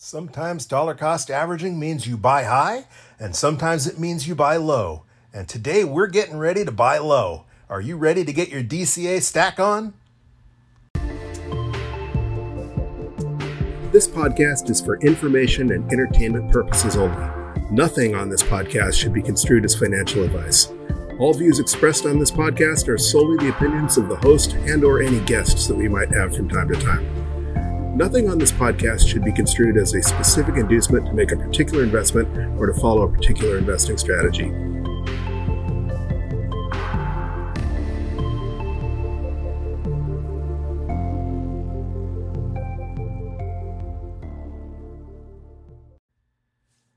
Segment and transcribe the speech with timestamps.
[0.00, 2.84] Sometimes dollar cost averaging means you buy high,
[3.18, 5.02] and sometimes it means you buy low.
[5.34, 7.46] And today we're getting ready to buy low.
[7.68, 9.94] Are you ready to get your DCA stack on?
[13.90, 17.28] This podcast is for information and entertainment purposes only.
[17.72, 20.72] Nothing on this podcast should be construed as financial advice.
[21.18, 25.02] All views expressed on this podcast are solely the opinions of the host and or
[25.02, 27.27] any guests that we might have from time to time.
[27.98, 31.82] Nothing on this podcast should be construed as a specific inducement to make a particular
[31.82, 34.52] investment or to follow a particular investing strategy.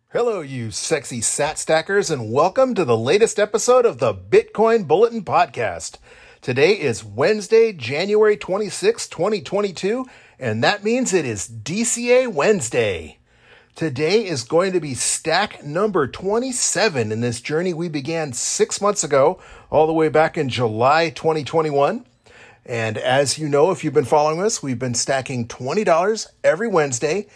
[0.10, 5.26] Hello, you sexy sat stackers, and welcome to the latest episode of the Bitcoin Bulletin
[5.26, 5.98] Podcast.
[6.42, 10.08] Today is Wednesday, January 26, 2022,
[10.42, 13.20] and that means it is DCA Wednesday.
[13.76, 19.04] Today is going to be stack number 27 in this journey we began six months
[19.04, 22.08] ago, all the way back in July 2021.
[22.66, 27.28] And as you know, if you've been following us, we've been stacking $20 every Wednesday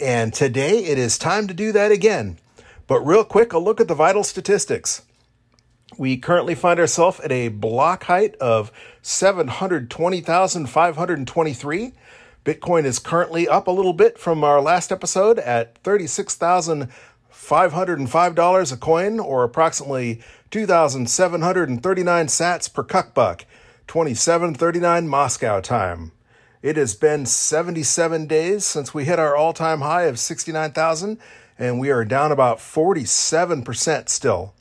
[0.00, 2.38] and today it is time to do that again.
[2.86, 5.02] But real quick, a look at the vital statistics.
[5.98, 8.72] We currently find ourselves at a block height of
[9.02, 11.92] 720,523.
[12.44, 19.18] Bitcoin is currently up a little bit from our last episode at $36,505 a coin,
[19.18, 23.46] or approximately 2,739 sats per cuck buck,
[23.86, 26.12] 2739 Moscow time.
[26.60, 31.18] It has been 77 days since we hit our all time high of 69,000,
[31.58, 34.52] and we are down about 47% still.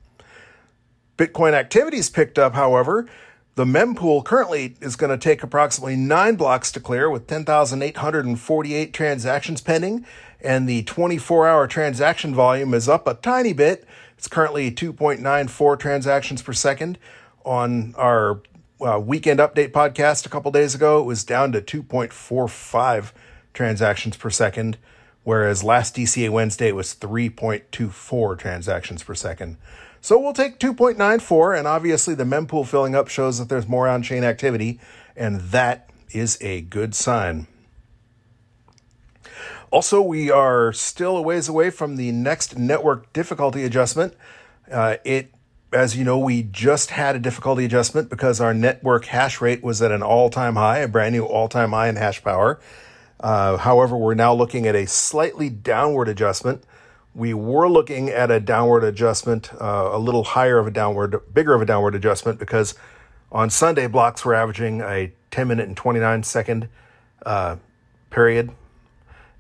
[1.18, 3.10] Bitcoin activities picked up, however.
[3.56, 9.62] The mempool currently is going to take approximately nine blocks to clear with 10,848 transactions
[9.62, 10.08] pending,
[10.42, 13.86] and the 24 hour transaction volume is up a tiny bit.
[14.18, 16.98] It's currently 2.94 transactions per second.
[17.46, 18.42] On our
[18.82, 23.12] uh, weekend update podcast a couple days ago, it was down to 2.45
[23.54, 24.80] transactions per second,
[25.24, 29.58] whereas last DCA Wednesday it was 3.24 transactions per second.
[30.04, 34.04] So we'll take 2.94, and obviously the mempool filling up shows that there's more on
[34.04, 34.82] chain activity,
[35.16, 37.48] and that is a good sign.
[39.72, 44.14] Also, we are still a ways away from the next network difficulty adjustment.
[44.70, 45.32] Uh, it
[45.72, 49.82] as you know, we just had a difficulty adjustment because our network hash rate was
[49.82, 52.60] at an all time high, a brand new all time high in hash power.
[53.22, 56.62] Uh, however, we're now looking at a slightly downward adjustment.
[57.16, 61.54] We were looking at a downward adjustment, uh, a little higher of a downward, bigger
[61.54, 62.74] of a downward adjustment because
[63.32, 66.70] on Sunday blocks were averaging a 10 minute and 29 second
[67.26, 67.58] uh,
[68.10, 68.52] period.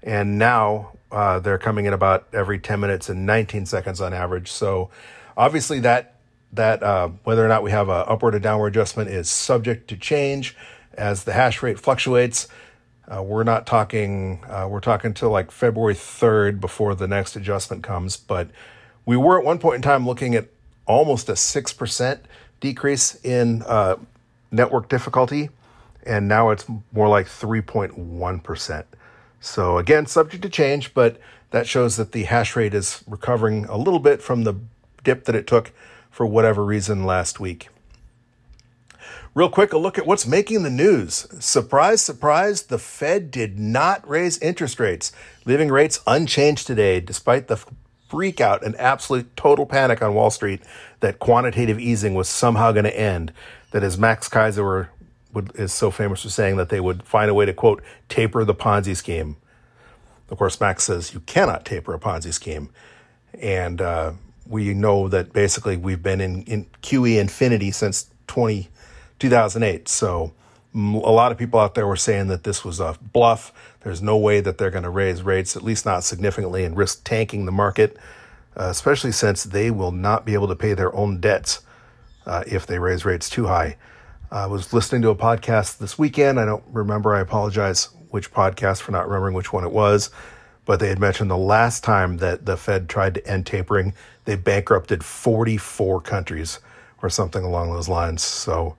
[0.03, 4.51] And now uh, they're coming in about every 10 minutes and 19 seconds on average.
[4.51, 4.89] So
[5.37, 6.15] obviously that
[6.51, 9.97] that uh, whether or not we have an upward or downward adjustment is subject to
[9.97, 10.55] change
[10.93, 12.47] as the hash rate fluctuates.
[13.07, 17.83] Uh, we're not talking, uh, we're talking till like February 3rd before the next adjustment
[17.83, 18.15] comes.
[18.15, 18.49] But
[19.05, 20.47] we were at one point in time looking at
[20.85, 22.19] almost a 6%
[22.59, 23.97] decrease in uh,
[24.51, 25.49] network difficulty.
[26.05, 28.83] And now it's more like 3.1%.
[29.39, 31.19] So again, subject to change, but
[31.51, 34.55] that shows that the hash rate is recovering a little bit from the
[35.03, 35.71] dip that it took
[36.09, 37.69] for whatever reason last week.
[39.35, 41.25] Real quick, a look at what's making the news.
[41.43, 45.11] Surprise, surprise, the Fed did not raise interest rates,
[45.43, 47.57] leaving rates unchanged today, despite the
[48.07, 50.61] freak out and absolute total panic on Wall Street
[50.99, 53.33] that quantitative easing was somehow going to end.
[53.71, 54.89] That as Max Keiser
[55.33, 58.45] would, is so famous for saying that they would find a way to, quote, taper
[58.45, 59.37] the Ponzi scheme.
[60.29, 62.69] Of course, Max says you cannot taper a Ponzi scheme.
[63.41, 64.11] And uh,
[64.45, 68.69] we know that basically we've been in, in QE infinity since 20,
[69.19, 69.87] 2008.
[69.87, 70.33] So
[70.75, 73.53] a lot of people out there were saying that this was a bluff.
[73.81, 77.03] There's no way that they're going to raise rates, at least not significantly, and risk
[77.03, 77.97] tanking the market,
[78.57, 81.61] uh, especially since they will not be able to pay their own debts
[82.25, 83.77] uh, if they raise rates too high.
[84.31, 86.39] I was listening to a podcast this weekend.
[86.39, 87.13] I don't remember.
[87.13, 90.09] I apologize which podcast for not remembering which one it was
[90.65, 93.93] but they had mentioned the last time that the Fed tried to end tapering,
[94.25, 96.59] they bankrupted 44 countries
[97.01, 98.23] or something along those lines.
[98.23, 98.77] So,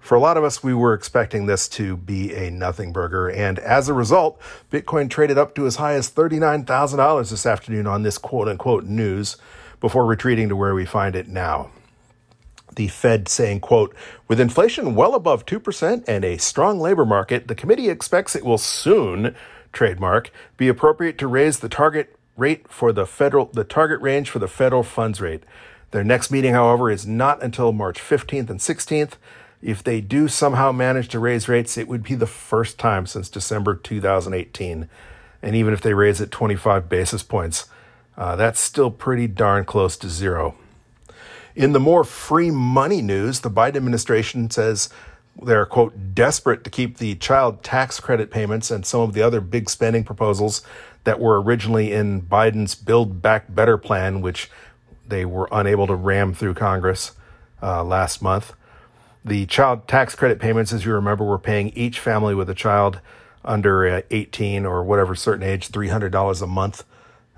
[0.00, 3.28] for a lot of us, we were expecting this to be a nothing burger.
[3.28, 4.40] And as a result,
[4.70, 9.36] Bitcoin traded up to as high as $39,000 this afternoon on this quote unquote news
[9.80, 11.70] before retreating to where we find it now.
[12.74, 13.94] The Fed saying, quote,
[14.28, 18.58] with inflation well above 2% and a strong labor market, the committee expects it will
[18.58, 19.34] soon
[19.72, 24.38] trademark, be appropriate to raise the target rate for the federal the target range for
[24.38, 25.42] the federal funds rate.
[25.90, 29.14] Their next meeting, however, is not until March 15th and 16th.
[29.60, 33.28] If they do somehow manage to raise rates, it would be the first time since
[33.28, 34.88] December 2018.
[35.42, 37.66] And even if they raise it 25 basis points,
[38.16, 40.54] uh, that's still pretty darn close to zero.
[41.54, 44.90] In the more free money news, the Biden administration says
[45.40, 49.40] they're, quote, desperate to keep the child tax credit payments and some of the other
[49.40, 50.62] big spending proposals
[51.04, 54.50] that were originally in Biden's Build Back Better plan, which
[55.06, 57.12] they were unable to ram through Congress
[57.62, 58.52] uh, last month.
[59.24, 63.00] The child tax credit payments, as you remember, were paying each family with a child
[63.44, 66.84] under uh, 18 or whatever certain age $300 a month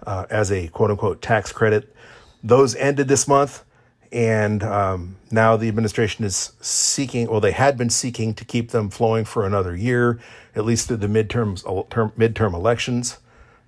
[0.07, 1.95] uh, as a quote unquote tax credit.
[2.43, 3.65] Those ended this month.
[4.13, 8.91] And um, now the administration is seeking, well, they had been seeking to keep them
[8.91, 10.19] flowing for another year,
[10.57, 13.19] at least through the midterms, term, midterm elections.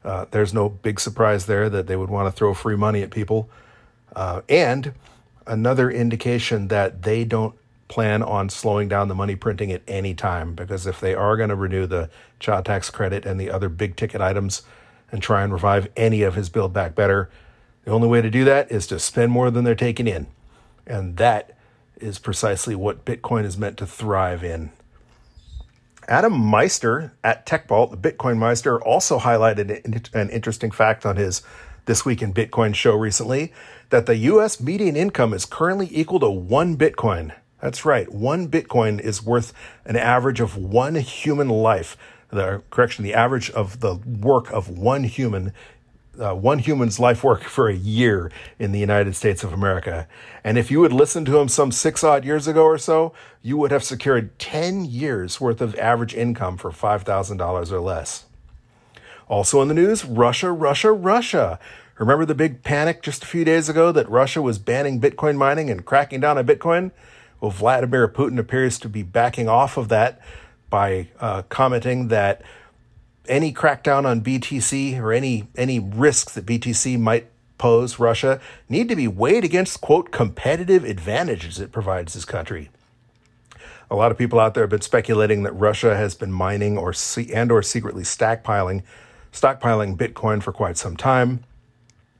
[0.04, 3.10] Uh, there's no big surprise there that they would want to throw free money at
[3.10, 3.48] people.
[4.16, 4.92] Uh, and
[5.46, 7.54] another indication that they don't
[7.92, 11.50] plan on slowing down the money printing at any time because if they are going
[11.50, 12.08] to renew the
[12.40, 14.62] child tax credit and the other big ticket items
[15.12, 17.28] and try and revive any of his Build Back Better,
[17.84, 20.26] the only way to do that is to spend more than they're taking in.
[20.86, 21.54] And that
[21.98, 24.70] is precisely what Bitcoin is meant to thrive in.
[26.08, 31.42] Adam Meister at TechBalt, the Bitcoin Meister, also highlighted an interesting fact on his
[31.84, 33.52] This Week in Bitcoin show recently
[33.90, 37.34] that the US median income is currently equal to one Bitcoin.
[37.62, 39.52] That's right, one Bitcoin is worth
[39.84, 41.96] an average of one human life.
[42.28, 45.52] The correction, the average of the work of one human
[46.20, 50.06] uh, one human's life work for a year in the United States of America.
[50.44, 53.56] And if you had listened to him some six odd years ago or so, you
[53.56, 58.26] would have secured 10 years worth of average income for $5,000 or less.
[59.26, 61.58] Also in the news, Russia, Russia, Russia.
[61.98, 65.70] Remember the big panic just a few days ago that Russia was banning Bitcoin mining
[65.70, 66.90] and cracking down on Bitcoin?
[67.42, 70.20] Well, Vladimir Putin appears to be backing off of that
[70.70, 72.40] by uh, commenting that
[73.26, 77.26] any crackdown on BTC or any any risks that BTC might
[77.58, 82.70] pose Russia need to be weighed against quote competitive advantages it provides this country.
[83.90, 86.94] A lot of people out there have been speculating that Russia has been mining or
[87.34, 88.84] and or secretly stockpiling
[89.32, 91.42] stockpiling Bitcoin for quite some time.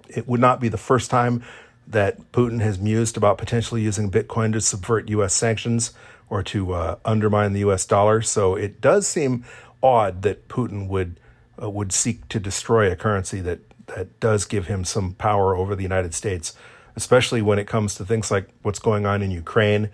[0.09, 1.45] It would not be the first time
[1.93, 5.35] that Putin has mused about potentially using Bitcoin to subvert U.S.
[5.35, 5.93] sanctions
[6.29, 7.87] or to uh, undermine the U.S.
[7.87, 8.23] dollar.
[8.23, 9.45] So it does seem
[9.83, 11.19] odd that Putin would
[11.63, 15.77] uh, would seek to destroy a currency that that does give him some power over
[15.77, 16.55] the United States,
[16.97, 19.91] especially when it comes to things like what's going on in Ukraine.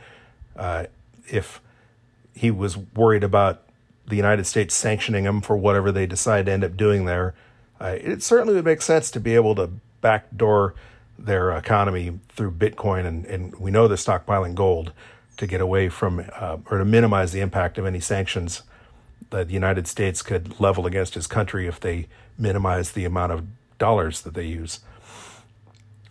[0.56, 0.87] Uh,
[1.29, 1.61] if
[2.35, 3.62] he was worried about
[4.06, 7.35] the United States sanctioning him for whatever they decide to end up doing there,
[7.81, 10.75] uh, it certainly would make sense to be able to backdoor
[11.19, 14.93] their economy through Bitcoin, and, and we know they're stockpiling gold
[15.37, 18.62] to get away from uh, or to minimize the impact of any sanctions
[19.31, 22.06] that the United States could level against his country if they
[22.38, 23.47] minimize the amount of
[23.79, 24.81] dollars that they use.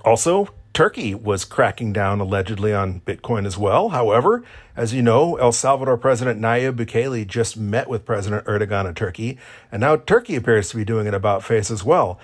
[0.04, 3.90] Also, Turkey was cracking down allegedly on Bitcoin as well.
[3.90, 4.44] However,
[4.76, 9.40] as you know, El Salvador President Nayib Bukele just met with President Erdogan of Turkey,
[9.72, 12.20] and now Turkey appears to be doing an about face as well,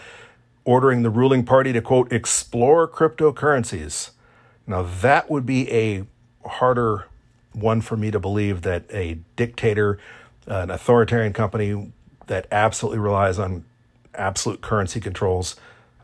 [0.66, 4.12] ordering the ruling party to quote explore cryptocurrencies.
[4.66, 6.06] Now that would be a
[6.48, 7.08] harder
[7.54, 10.00] one for me to believe that a dictator
[10.48, 11.92] an authoritarian company
[12.28, 13.64] that absolutely relies on
[14.16, 15.56] absolute currency controls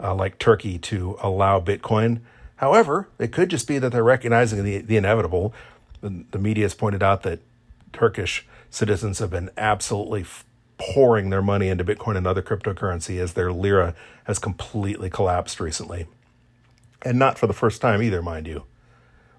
[0.01, 2.22] uh, like Turkey to allow Bitcoin.
[2.58, 5.54] However, it could just be that they're recognizing the, the inevitable.
[6.01, 7.39] The, the media has pointed out that
[7.94, 10.24] Turkish citizens have been absolutely
[10.79, 13.93] pouring their money into Bitcoin and other cryptocurrency as their lira
[14.24, 16.07] has completely collapsed recently.
[17.03, 18.63] And not for the first time either, mind you.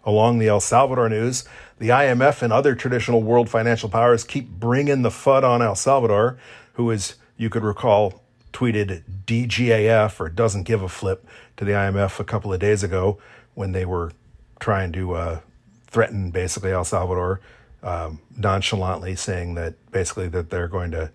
[0.04, 1.44] Along the El Salvador news,
[1.78, 6.38] the IMF and other traditional world financial powers keep bringing the FUD on El Salvador,
[6.74, 12.18] who is, you could recall, tweeted DGAF or doesn't give a flip to the IMF
[12.18, 13.18] a couple of days ago
[13.54, 14.12] when they were
[14.58, 15.40] trying to uh,
[15.86, 17.40] threaten basically El Salvador
[17.82, 21.10] um, nonchalantly, saying that basically that they're going to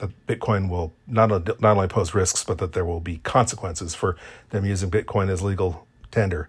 [0.00, 1.30] that Bitcoin will not
[1.60, 4.16] not only pose risks, but that there will be consequences for
[4.50, 6.48] them using Bitcoin as legal tender.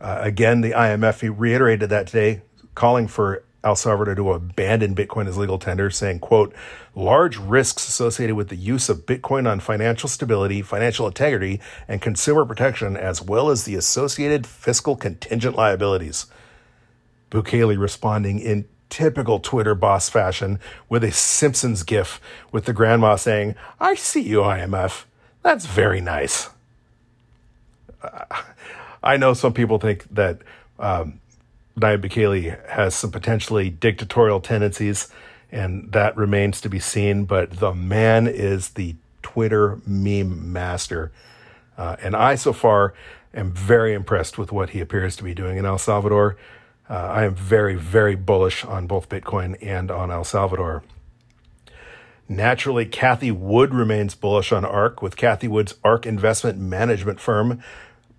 [0.00, 2.42] Uh, again, the IMF reiterated that today,
[2.74, 6.54] calling for El Salvador to abandon Bitcoin as legal tender, saying, quote,
[6.94, 12.44] large risks associated with the use of Bitcoin on financial stability, financial integrity, and consumer
[12.44, 16.26] protection, as well as the associated fiscal contingent liabilities.
[17.30, 22.20] Bukele responding in typical Twitter boss fashion with a Simpsons gif
[22.52, 25.04] with the grandma saying, I see you, IMF.
[25.42, 26.50] That's very nice.
[29.02, 30.38] I know some people think that
[30.78, 31.20] um,
[31.78, 35.08] Nayib Bukele has some potentially dictatorial tendencies,
[35.50, 37.24] and that remains to be seen.
[37.24, 41.12] But the man is the Twitter meme master.
[41.76, 42.94] Uh, and I, so far,
[43.32, 46.36] am very impressed with what he appears to be doing in El Salvador.
[46.88, 50.82] Uh, I am very, very bullish on both Bitcoin and on El Salvador.
[52.28, 57.62] Naturally, Cathie Wood remains bullish on ARK, with Cathie Wood's ARK investment management firm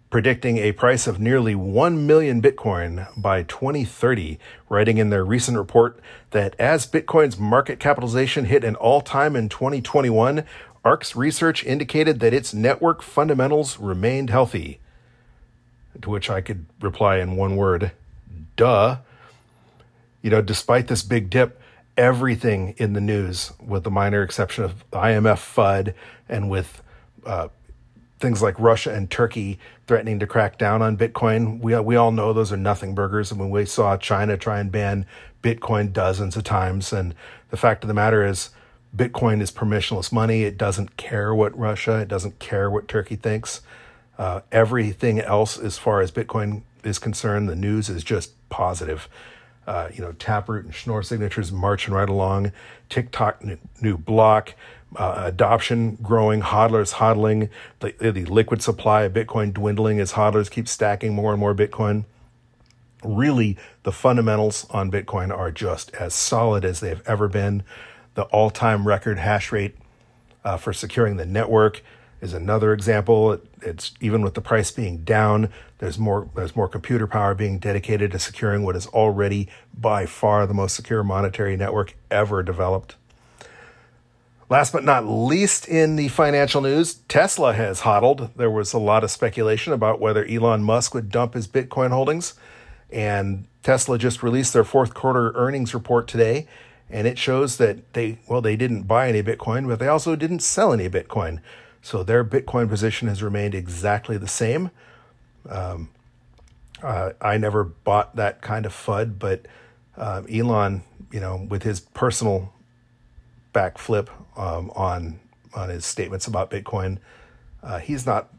[0.09, 5.99] predicting a price of nearly 1 million Bitcoin by 2030, writing in their recent report
[6.31, 10.43] that as Bitcoin's market capitalization hit an all time in 2021,
[10.83, 14.79] ARK's research indicated that its network fundamentals remained healthy.
[16.01, 17.91] To which I could reply in one word
[18.59, 18.97] duh.
[20.21, 21.61] You know, despite this big dip,
[21.95, 25.93] everything in the news, with the minor exception of IMF FUD
[26.27, 26.83] and with
[27.25, 27.47] uh,
[28.19, 31.61] things like Russia and Turkey threatening to crack down on Bitcoin.
[31.61, 33.31] We we all know those are nothing burgers.
[33.31, 35.05] I mean, we saw China try and ban
[35.41, 37.15] Bitcoin dozens of times, and
[37.51, 38.49] the fact of the matter is,
[38.93, 40.43] Bitcoin is permissionless money.
[40.43, 43.61] It doesn't care what Russia, it doesn't care what Turkey thinks.
[44.17, 49.09] Uh, everything else, as far as Bitcoin is concerned, the news is just positive.
[49.67, 52.51] Uh, you know, Taproot and Schnorr signatures marching right along.
[52.89, 54.55] TikTok new, new block
[54.95, 60.67] uh, adoption growing, hodlers hodling, the, the liquid supply of Bitcoin dwindling as hodlers keep
[60.67, 62.05] stacking more and more Bitcoin.
[63.03, 67.63] Really, the fundamentals on Bitcoin are just as solid as they've ever been.
[68.15, 69.75] The all time record hash rate
[70.43, 71.83] uh, for securing the network
[72.21, 73.33] is another example.
[73.33, 75.49] It, it's even with the price being down,
[75.79, 80.45] there's more there's more computer power being dedicated to securing what is already by far
[80.45, 82.95] the most secure monetary network ever developed.
[84.49, 88.31] Last but not least, in the financial news, Tesla has hodled.
[88.35, 92.33] There was a lot of speculation about whether Elon Musk would dump his Bitcoin holdings.
[92.91, 96.47] And Tesla just released their fourth quarter earnings report today.
[96.89, 100.39] And it shows that they, well, they didn't buy any Bitcoin, but they also didn't
[100.39, 101.41] sell any Bitcoin.
[101.81, 104.71] So their Bitcoin position has remained exactly the same.
[105.47, 105.89] Um,
[106.83, 109.45] uh, I never bought that kind of FUD, but
[109.97, 112.53] uh, Elon, you know, with his personal
[113.53, 115.19] backflip um, on
[115.53, 116.99] on his statements about Bitcoin.
[117.63, 118.29] Uh, he's not.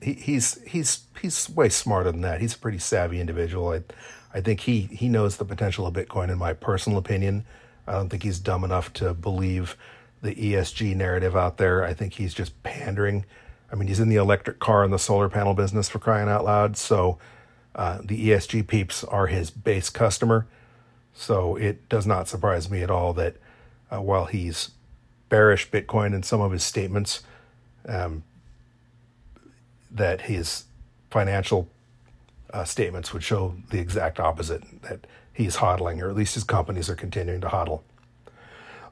[0.00, 2.40] He, he's he's he's way smarter than that.
[2.40, 3.70] He's a pretty savvy individual.
[3.70, 3.82] I
[4.32, 6.30] I think he he knows the potential of Bitcoin.
[6.30, 7.44] In my personal opinion,
[7.86, 9.76] I don't think he's dumb enough to believe
[10.22, 11.84] the ESG narrative out there.
[11.84, 13.24] I think he's just pandering.
[13.70, 16.44] I mean, he's in the electric car and the solar panel business for crying out
[16.44, 16.76] loud.
[16.76, 17.18] So
[17.74, 20.46] uh, the ESG peeps are his base customer.
[21.14, 23.36] So it does not surprise me at all that
[23.90, 24.70] uh, while he's
[25.28, 27.22] bearish Bitcoin in some of his statements,
[27.86, 28.22] um,
[29.90, 30.64] that his
[31.10, 31.68] financial
[32.52, 36.88] uh, statements would show the exact opposite that he's hodling, or at least his companies
[36.88, 37.80] are continuing to hodl.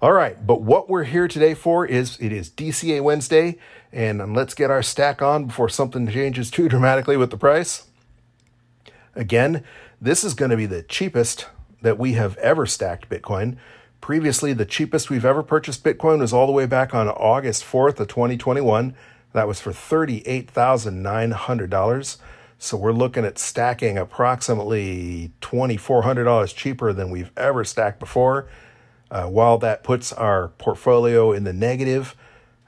[0.02, 3.58] All right, but what we're here today for is it is DCA Wednesday,
[3.92, 7.86] and let's get our stack on before something changes too dramatically with the price.
[9.14, 9.62] Again,
[10.00, 11.48] this is going to be the cheapest
[11.82, 13.58] that we have ever stacked Bitcoin.
[14.00, 18.00] Previously, the cheapest we've ever purchased Bitcoin was all the way back on August 4th
[18.00, 18.94] of 2021.
[19.34, 22.16] That was for $38,900.
[22.58, 28.48] So we're looking at stacking approximately $2,400 cheaper than we've ever stacked before.
[29.10, 32.14] Uh, while that puts our portfolio in the negative,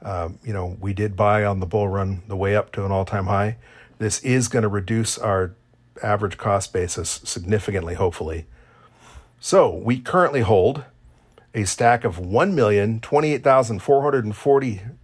[0.03, 2.91] um, you know, we did buy on the bull run the way up to an
[2.91, 3.57] all time high.
[3.99, 5.55] This is going to reduce our
[6.03, 8.47] average cost basis significantly, hopefully.
[9.39, 10.83] So we currently hold
[11.55, 14.97] a stack of 1,028,440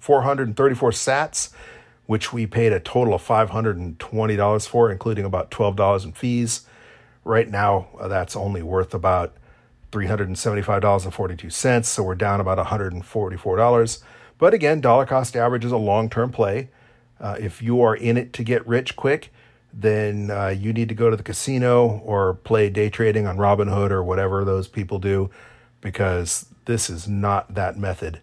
[0.00, 1.50] 434 sats,
[2.06, 6.60] which we paid a total of $520 for, including about $12 in fees.
[7.24, 9.34] Right now, uh, that's only worth about
[9.92, 14.02] $375.42, so we're down about $144.
[14.38, 16.68] But again, dollar cost average is a long term play.
[17.18, 19.32] Uh, if you are in it to get rich quick,
[19.72, 23.90] then uh, you need to go to the casino or play day trading on Robinhood
[23.90, 25.30] or whatever those people do
[25.80, 28.20] because this is not that method.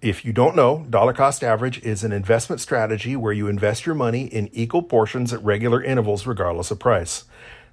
[0.00, 3.94] If you don't know, dollar cost average is an investment strategy where you invest your
[3.94, 7.24] money in equal portions at regular intervals, regardless of price.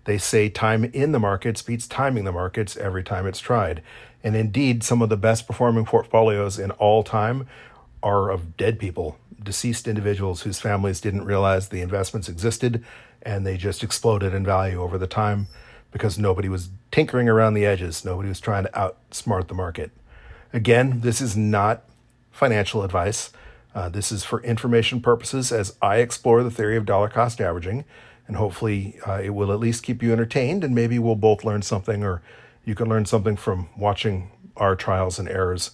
[0.07, 3.83] They say time in the markets beats timing the markets every time it's tried.
[4.23, 7.45] And indeed, some of the best performing portfolios in all time
[8.01, 12.85] are of dead people, deceased individuals whose families didn't realize the investments existed
[13.21, 15.47] and they just exploded in value over the time
[15.91, 18.05] because nobody was tinkering around the edges.
[18.05, 19.91] Nobody was trying to outsmart the market.
[20.53, 21.83] Again, this is not
[22.31, 23.31] financial advice.
[23.75, 27.83] Uh, this is for information purposes as I explore the theory of dollar cost averaging.
[28.27, 31.61] And hopefully, uh, it will at least keep you entertained, and maybe we'll both learn
[31.61, 32.21] something, or
[32.65, 35.71] you can learn something from watching our trials and errors.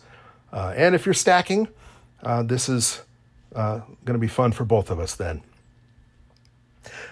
[0.51, 1.67] Uh, and if you're stacking,
[2.22, 3.01] uh, this is
[3.55, 5.41] uh, going to be fun for both of us then.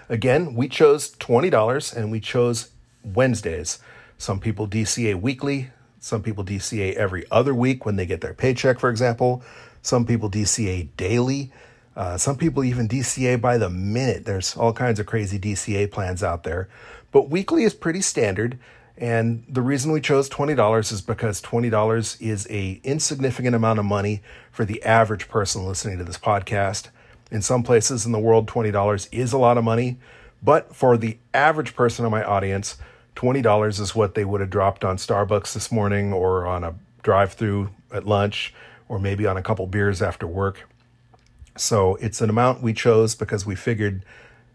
[0.08, 2.70] Again, we chose $20 and we chose
[3.04, 3.78] Wednesdays.
[4.18, 8.78] Some people DCA weekly, some people DCA every other week when they get their paycheck,
[8.78, 9.42] for example.
[9.82, 11.50] Some people DCA daily.
[11.94, 14.24] Uh, some people even DCA by the minute.
[14.24, 16.68] There's all kinds of crazy DCA plans out there.
[17.10, 18.58] But weekly is pretty standard.
[18.96, 24.22] And the reason we chose $20 is because $20 is a insignificant amount of money
[24.50, 26.88] for the average person listening to this podcast.
[27.30, 29.98] In some places in the world, $20 is a lot of money.
[30.42, 32.76] But for the average person in my audience,
[33.16, 37.34] $20 is what they would have dropped on Starbucks this morning or on a drive
[37.34, 38.54] through at lunch
[38.88, 40.68] or maybe on a couple beers after work.
[41.56, 44.04] So it's an amount we chose because we figured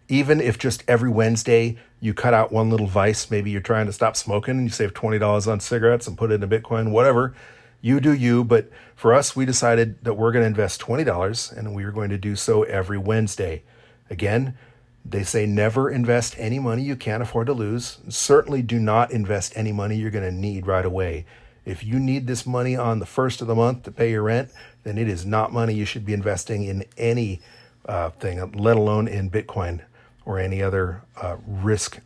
[0.09, 3.93] even if just every Wednesday you cut out one little vice, maybe you're trying to
[3.93, 7.33] stop smoking and you save $20 on cigarettes and put it into Bitcoin, whatever,
[7.81, 8.43] you do you.
[8.43, 12.09] But for us, we decided that we're going to invest $20 and we are going
[12.09, 13.63] to do so every Wednesday.
[14.09, 14.57] Again,
[15.03, 17.99] they say never invest any money you can't afford to lose.
[18.09, 21.25] Certainly do not invest any money you're going to need right away.
[21.67, 24.51] If you need this money on the first of the month to pay your rent,
[24.83, 27.41] then it is not money you should be investing in any
[27.85, 29.81] uh, thing, let alone in Bitcoin
[30.23, 31.99] or any other uh, risk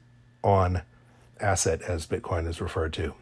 [0.43, 0.81] on
[1.39, 3.13] asset, as Bitcoin is referred to.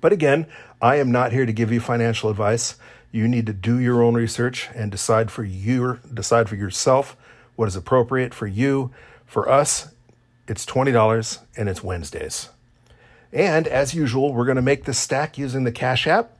[0.00, 0.46] But again,
[0.82, 2.74] I am not here to give you financial advice.
[3.12, 7.16] You need to do your own research and decide for your decide for yourself
[7.54, 8.90] what is appropriate for you.
[9.24, 9.94] For us,
[10.48, 12.48] it's $20 and it's Wednesdays.
[13.34, 16.30] And as usual, we're going to make this stack using the Cash App.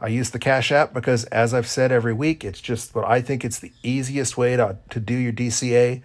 [0.00, 3.20] I use the Cash App because, as I've said every week, it's just what I
[3.20, 6.00] think it's the easiest way to, to do your DCA.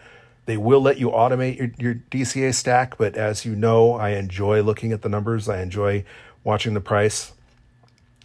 [0.48, 4.64] They will let you automate your, your DCA stack, but as you know, I enjoy
[4.64, 5.48] looking at the numbers.
[5.48, 6.04] I enjoy
[6.44, 7.34] watching the price.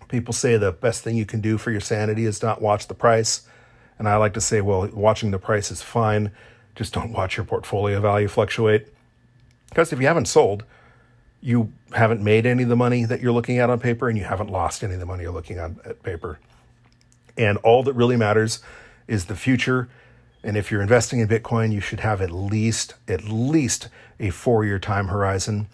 [0.08, 2.94] People say the best thing you can do for your sanity is not watch the
[2.94, 3.46] price.
[3.98, 6.32] And I like to say, well, watching the price is fine.
[6.74, 8.88] Just don't watch your portfolio value fluctuate.
[9.68, 10.64] Because if you haven't sold,
[11.40, 14.24] you haven't made any of the money that you're looking at on paper and you
[14.24, 16.38] haven't lost any of the money you're looking at at paper.
[17.36, 18.60] And all that really matters
[19.06, 19.88] is the future.
[20.42, 24.78] And if you're investing in Bitcoin, you should have at least at least a four-year
[24.78, 25.68] time horizon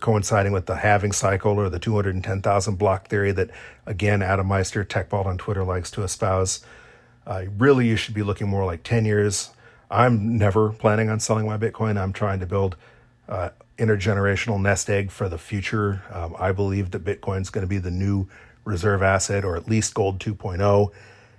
[0.00, 3.48] coinciding with the halving cycle or the 210,000 block theory that
[3.86, 6.64] again Adam Meister, TechBalt on Twitter likes to espouse.
[7.24, 9.50] Uh, really, you should be looking more like 10 years.
[9.88, 12.00] I'm never planning on selling my Bitcoin.
[12.00, 12.76] I'm trying to build
[13.28, 16.02] uh, intergenerational nest egg for the future.
[16.10, 18.28] Um, I believe that Bitcoin is going to be the new
[18.64, 20.90] reserve asset, or at least gold 2.0.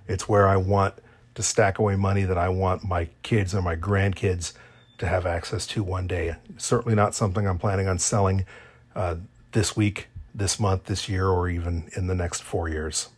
[0.06, 0.94] It's where I want
[1.34, 4.52] to stack away money that I want my kids or my grandkids
[4.98, 6.36] to have access to one day.
[6.56, 8.46] Certainly not something I'm planning on selling
[8.94, 9.16] uh,
[9.52, 13.08] this week, this month, this year, or even in the next four years.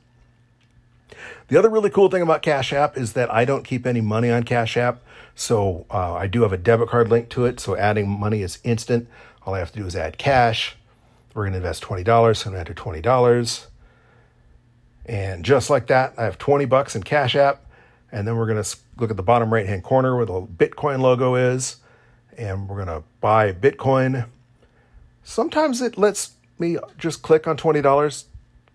[1.48, 4.30] The other really cool thing about Cash App is that I don't keep any money
[4.30, 5.00] on Cash App.
[5.36, 7.60] So uh, I do have a debit card linked to it.
[7.60, 9.06] So adding money is instant.
[9.44, 10.76] All I have to do is add cash.
[11.34, 12.04] We're going to invest $20.
[12.36, 13.66] So I'm going to enter $20.
[15.04, 17.64] And just like that, I have 20 bucks in Cash App.
[18.10, 21.00] And then we're going to look at the bottom right hand corner where the Bitcoin
[21.00, 21.76] logo is.
[22.38, 24.26] And we're going to buy Bitcoin.
[25.22, 28.24] Sometimes it lets me just click on $20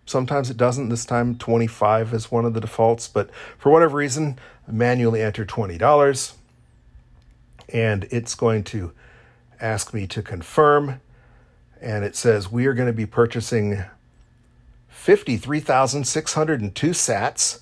[0.06, 0.90] Sometimes it doesn't.
[0.90, 5.46] This time, 25 is one of the defaults, but for whatever reason, I manually enter
[5.46, 6.34] $20
[7.74, 8.92] and it's going to
[9.60, 11.02] ask me to confirm.
[11.82, 13.84] And it says we are going to be purchasing
[14.90, 17.62] 53,602 sats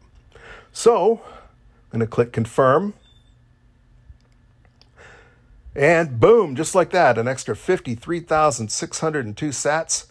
[0.72, 1.20] So
[1.92, 2.94] I'm going to click confirm.
[5.74, 10.06] And boom, just like that, an extra 53,602 sats.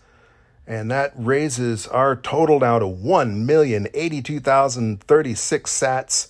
[0.67, 6.27] And that raises our total now to 1,082,036 sats.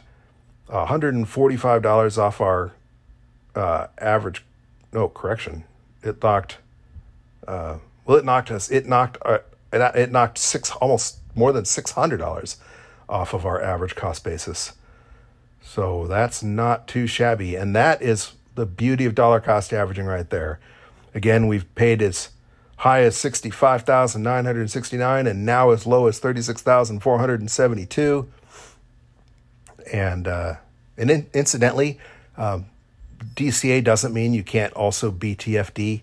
[0.69, 2.72] $145 off our
[3.56, 4.44] uh, average.
[4.92, 5.63] No, correction.
[6.04, 6.58] It knocked,
[7.48, 9.39] uh, well, it knocked us, it knocked, uh,
[9.72, 12.58] it, it knocked six, almost more than $600
[13.10, 14.72] off of our average cost basis.
[15.62, 17.56] So that's not too shabby.
[17.56, 20.60] And that is the beauty of dollar cost averaging right there.
[21.16, 22.30] Again, we've paid as
[22.78, 28.30] high as 65,969 and now as low as 36,472.
[29.92, 30.56] And, uh,
[30.98, 32.00] and in, incidentally,
[32.38, 32.68] um,
[33.24, 36.02] DCA doesn't mean you can't also BTFD.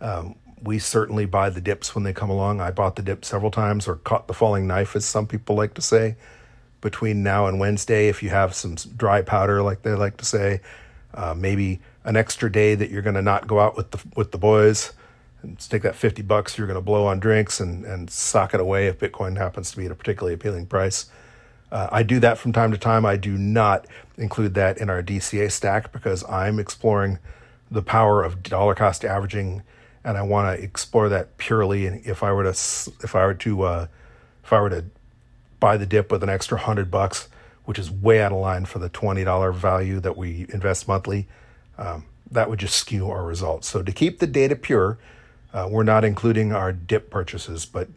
[0.00, 2.60] Um, we certainly buy the dips when they come along.
[2.60, 5.74] I bought the dip several times or caught the falling knife, as some people like
[5.74, 6.16] to say
[6.82, 10.60] between now and Wednesday if you have some dry powder, like they like to say.
[11.14, 14.32] Uh, maybe an extra day that you're going to not go out with the with
[14.32, 14.92] the boys
[15.42, 18.60] and take that 50 bucks you're going to blow on drinks and and sock it
[18.60, 21.10] away if Bitcoin happens to be at a particularly appealing price.
[21.72, 23.06] Uh, I do that from time to time.
[23.06, 23.86] I do not
[24.18, 27.18] include that in our DCA stack because I'm exploring
[27.70, 29.62] the power of dollar cost averaging,
[30.04, 31.86] and I want to explore that purely.
[31.86, 33.86] And if I were to, if I were to, uh,
[34.44, 34.84] if I were to
[35.60, 37.28] buy the dip with an extra hundred bucks,
[37.64, 41.26] which is way out of line for the twenty dollar value that we invest monthly.
[41.78, 43.68] Um, that would just skew our results.
[43.68, 44.98] So to keep the data pure,
[45.54, 47.88] uh, we're not including our dip purchases, but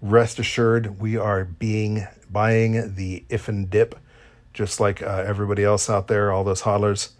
[0.00, 3.98] rest assured we are being buying the if and dip,
[4.52, 7.10] just like uh, everybody else out there, all those hodlers,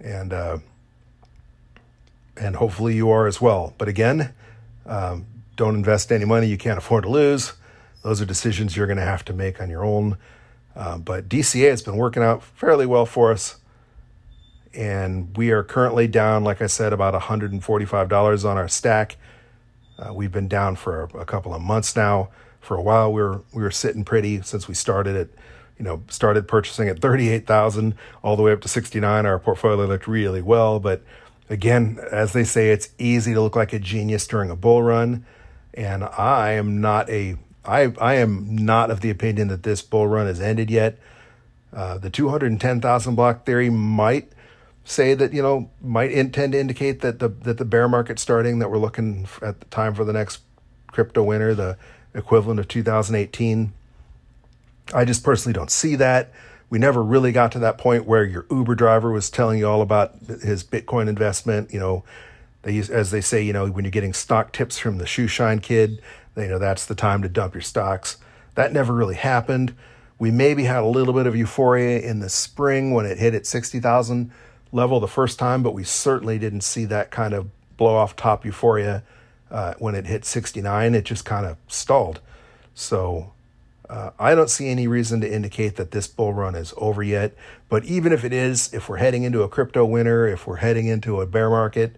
[0.00, 0.58] and uh,
[2.36, 3.74] and hopefully you are as well.
[3.78, 4.34] But again,
[4.86, 7.52] um, don't invest any money you can't afford to lose
[8.02, 10.16] those are decisions you're going to have to make on your own.
[10.76, 13.56] Uh, but DCA has been working out fairly well for us.
[14.72, 19.16] And we are currently down, like I said, about $145 on our stack.
[19.98, 22.28] Uh, we've been down for a, a, couple of months now.
[22.60, 25.34] For a while, we were we were sitting pretty since we started it.
[25.78, 29.26] You know, started purchasing at 38,000 all the way up to 69.
[29.26, 31.02] Our portfolio looked really well, but
[31.48, 35.24] again, as they say, it's easy to look like a genius during a bull run.
[35.74, 40.08] And I am not a I I am not of the opinion that this bull
[40.08, 40.98] run has ended yet.
[41.72, 44.32] Uh, the 210,000 block theory might
[44.88, 48.58] say that you know might intend to indicate that the that the bear market starting
[48.58, 50.40] that we're looking at the time for the next
[50.88, 51.76] crypto winter, the
[52.14, 53.72] equivalent of 2018.
[54.94, 56.32] I just personally don't see that.
[56.70, 59.82] We never really got to that point where your Uber driver was telling you all
[59.82, 61.72] about his Bitcoin investment.
[61.72, 62.04] You know,
[62.62, 65.28] they use, as they say, you know, when you're getting stock tips from the shoe
[65.28, 66.02] shine kid,
[66.36, 68.16] you know, that's the time to dump your stocks.
[68.54, 69.74] That never really happened.
[70.18, 73.46] We maybe had a little bit of euphoria in the spring when it hit at
[73.46, 74.32] 60,000
[74.72, 78.44] level the first time, but we certainly didn't see that kind of blow off top
[78.44, 79.02] euphoria
[79.50, 80.94] uh, when it hit 69.
[80.94, 82.20] It just kind of stalled.
[82.74, 83.32] So
[83.88, 87.34] uh, I don't see any reason to indicate that this bull run is over yet.
[87.68, 90.86] But even if it is, if we're heading into a crypto winter, if we're heading
[90.86, 91.96] into a bear market,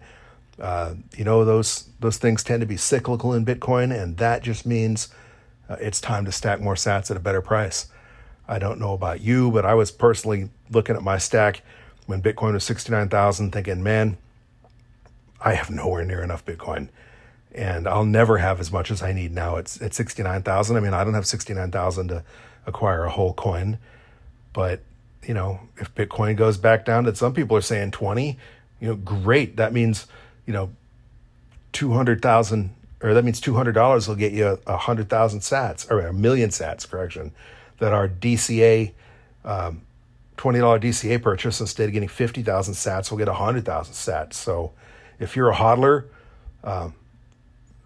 [0.59, 4.65] uh, you know, those those things tend to be cyclical in Bitcoin, and that just
[4.65, 5.09] means
[5.69, 7.87] uh, it's time to stack more sats at a better price.
[8.47, 11.61] I don't know about you, but I was personally looking at my stack
[12.11, 14.17] when Bitcoin was 69,000 thinking, man,
[15.39, 16.89] I have nowhere near enough Bitcoin.
[17.53, 19.55] And I'll never have as much as I need now.
[19.57, 20.77] It's at 69,000.
[20.77, 22.23] I mean, I don't have 69,000 to
[22.65, 23.79] acquire a whole coin.
[24.53, 24.81] But,
[25.23, 28.37] you know, if Bitcoin goes back down to some people are saying 20,
[28.79, 29.57] you know, great.
[29.57, 30.05] That means
[30.45, 30.71] you know,
[31.73, 36.87] 200,000 or that means $200 will get you a, 100,000 sats or a million sats,
[36.87, 37.31] correction,
[37.79, 38.91] that our DCA,
[39.43, 39.81] um,
[40.37, 44.33] $20 DCA purchase, instead of getting 50,000 sats, we'll get 100,000 sats.
[44.33, 44.73] So
[45.19, 46.05] if you're a hodler,
[46.63, 46.95] um,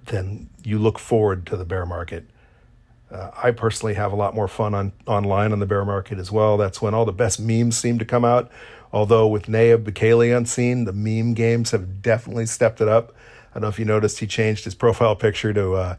[0.05, 2.25] then you look forward to the bear market.
[3.11, 6.31] Uh, I personally have a lot more fun on online on the bear market as
[6.31, 6.57] well.
[6.57, 8.51] That's when all the best memes seem to come out.
[8.91, 13.13] Although with Nayib Bukele on scene, the meme games have definitely stepped it up.
[13.51, 15.95] I don't know if you noticed he changed his profile picture to uh,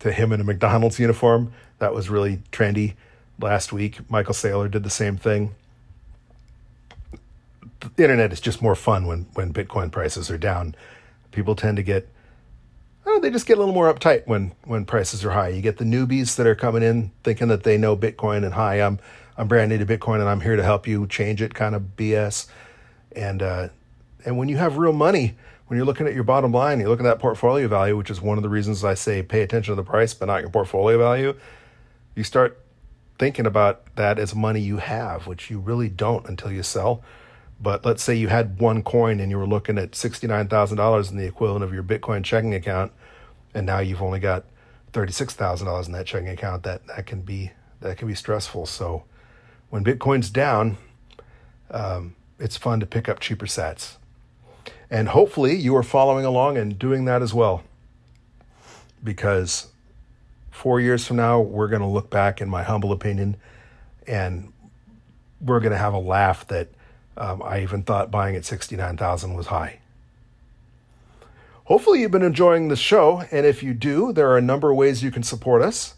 [0.00, 1.52] to him in a McDonald's uniform.
[1.78, 2.94] That was really trendy
[3.40, 3.98] last week.
[4.10, 5.54] Michael Saylor did the same thing.
[7.96, 10.74] The internet is just more fun when when Bitcoin prices are down.
[11.30, 12.08] People tend to get
[13.06, 15.48] oh, they just get a little more uptight when when prices are high.
[15.48, 18.80] You get the newbies that are coming in thinking that they know Bitcoin and hi,
[18.80, 18.98] I'm
[19.36, 21.96] I'm brand new to Bitcoin and I'm here to help you change it kind of
[21.96, 22.46] BS.
[23.14, 23.68] And uh,
[24.24, 27.00] And when you have real money, when you're looking at your bottom line, you look
[27.00, 29.76] at that portfolio value, which is one of the reasons I say pay attention to
[29.76, 31.34] the price, but not your portfolio value.
[32.14, 32.60] You start
[33.18, 37.02] thinking about that as money you have, which you really don't until you sell.
[37.60, 41.26] But let's say you had one coin and you were looking at $69,000 in the
[41.26, 42.92] equivalent of your Bitcoin checking account,
[43.54, 44.44] and now you've only got
[44.92, 46.62] $36,000 in that checking account.
[46.64, 48.66] That, that can be that can be stressful.
[48.66, 49.04] So
[49.68, 50.78] when Bitcoin's down,
[51.70, 53.96] um, it's fun to pick up cheaper sats.
[54.90, 57.62] And hopefully you are following along and doing that as well.
[59.02, 59.68] Because
[60.50, 63.36] four years from now, we're going to look back, in my humble opinion,
[64.06, 64.52] and
[65.40, 66.68] we're going to have a laugh that
[67.16, 69.78] um, I even thought buying at 69,000 was high.
[71.64, 74.76] Hopefully, you've been enjoying the show, and if you do, there are a number of
[74.76, 75.94] ways you can support us.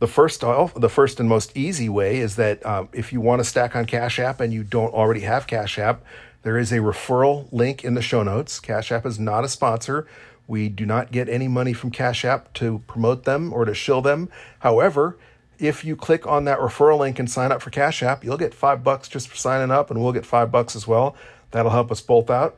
[0.00, 3.44] The first, the first and most easy way is that um, if you want to
[3.44, 6.02] stack on Cash App and you don't already have Cash App,
[6.42, 8.60] there is a referral link in the show notes.
[8.60, 10.06] Cash App is not a sponsor.
[10.46, 14.02] We do not get any money from Cash App to promote them or to shill
[14.02, 14.28] them.
[14.60, 15.16] However,
[15.58, 18.54] if you click on that referral link and sign up for Cash App, you'll get
[18.54, 21.16] five bucks just for signing up, and we'll get five bucks as well.
[21.50, 22.56] That'll help us both out.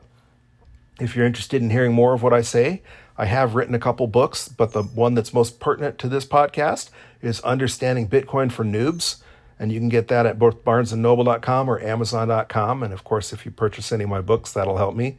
[0.99, 2.81] If you're interested in hearing more of what I say,
[3.17, 6.89] I have written a couple books, but the one that's most pertinent to this podcast
[7.21, 9.17] is Understanding Bitcoin for Noobs.
[9.59, 12.81] And you can get that at both barnesandnoble.com or amazon.com.
[12.81, 15.17] And of course, if you purchase any of my books, that'll help me.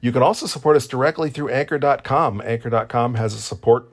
[0.00, 2.40] You can also support us directly through anchor.com.
[2.40, 3.88] Anchor.com has a support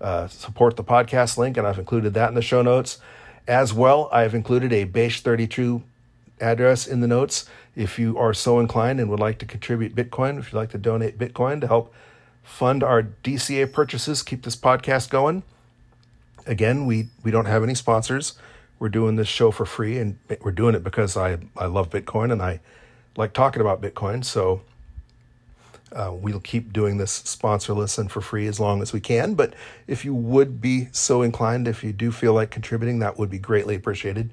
[0.00, 2.98] uh, support the podcast link, and I've included that in the show notes.
[3.46, 5.82] As well, I've included a Bech32
[6.40, 10.38] address in the notes if you are so inclined and would like to contribute Bitcoin,
[10.38, 11.94] if you'd like to donate Bitcoin to help
[12.42, 15.44] fund our DCA purchases, keep this podcast going.
[16.44, 18.34] Again, we, we don't have any sponsors.
[18.80, 22.32] We're doing this show for free, and we're doing it because I, I love Bitcoin
[22.32, 22.60] and I
[23.16, 24.24] like talking about Bitcoin.
[24.24, 24.62] So
[25.92, 29.34] uh, we'll keep doing this sponsorless and for free as long as we can.
[29.34, 29.54] But
[29.86, 33.38] if you would be so inclined, if you do feel like contributing, that would be
[33.38, 34.30] greatly appreciated.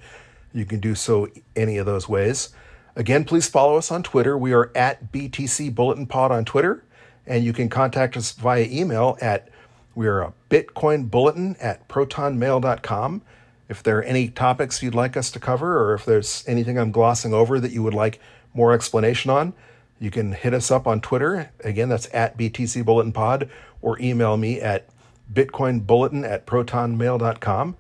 [0.53, 2.49] You can do so any of those ways.
[2.95, 4.37] Again, please follow us on Twitter.
[4.37, 6.83] We are at BTC Bulletin Pod on Twitter,
[7.27, 9.49] and you can contact us via email at
[9.95, 13.21] we are a Bitcoin Bulletin at protonmail.com.
[13.69, 16.91] If there are any topics you'd like us to cover, or if there's anything I'm
[16.91, 18.19] glossing over that you would like
[18.53, 19.53] more explanation on,
[19.99, 21.51] you can hit us up on Twitter.
[21.63, 23.49] Again, that's at BTC Bulletin Pod,
[23.81, 24.89] or email me at
[25.33, 27.77] bitcoinbulletin at protonmail.com.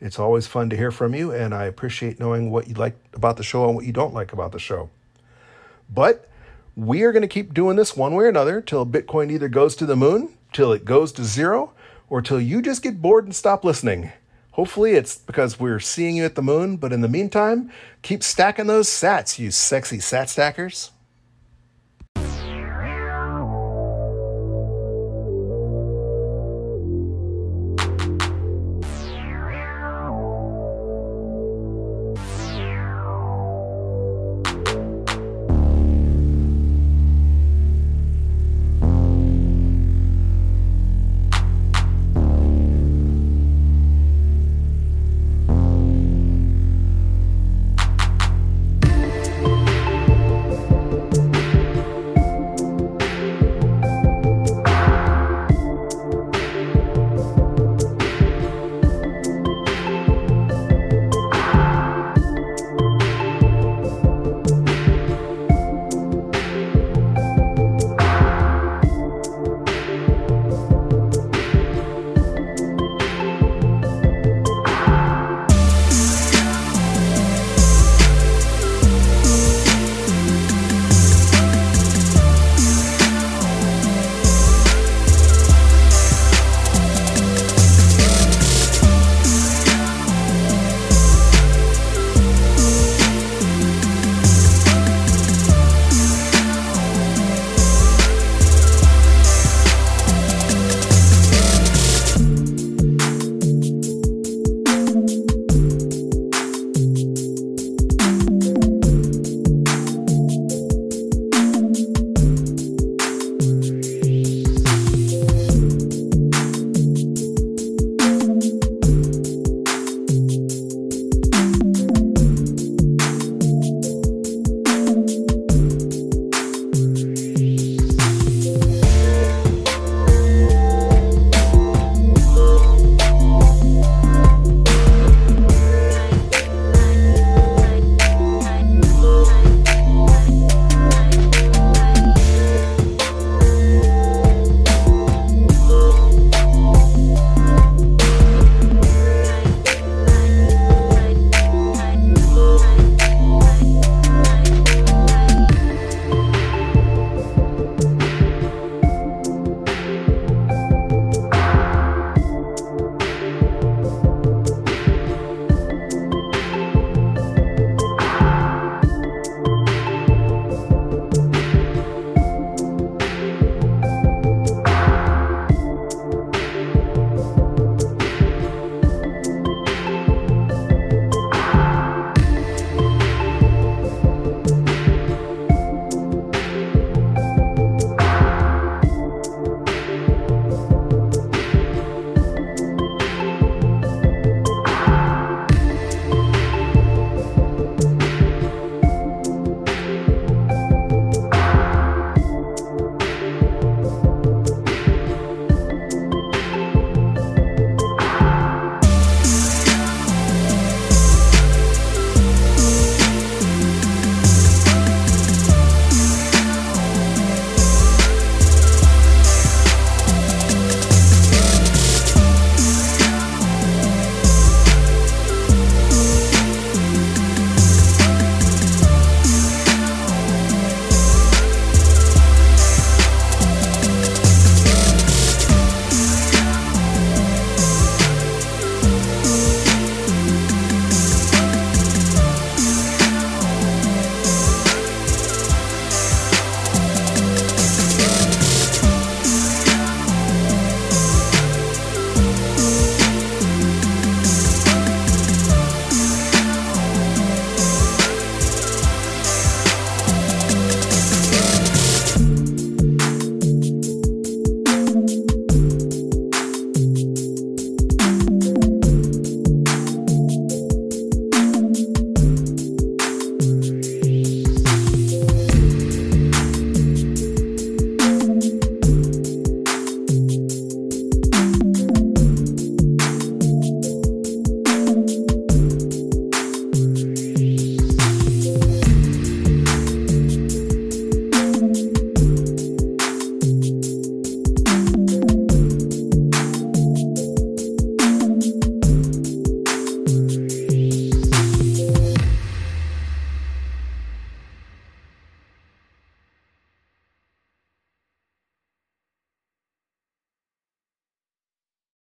[0.00, 3.36] It's always fun to hear from you, and I appreciate knowing what you like about
[3.36, 4.90] the show and what you don't like about the show.
[5.90, 6.28] But
[6.76, 9.74] we are going to keep doing this one way or another till Bitcoin either goes
[9.76, 11.72] to the moon, till it goes to zero,
[12.08, 14.12] or till you just get bored and stop listening.
[14.52, 17.70] Hopefully, it's because we're seeing you at the moon, but in the meantime,
[18.02, 20.92] keep stacking those sats, you sexy sat stackers.